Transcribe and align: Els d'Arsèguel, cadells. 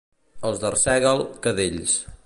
Els 0.49 0.61
d'Arsèguel, 0.63 1.23
cadells. 1.45 1.99